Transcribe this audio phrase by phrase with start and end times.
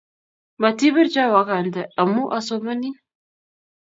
[0.61, 2.89] Matibircho wakante amu asomani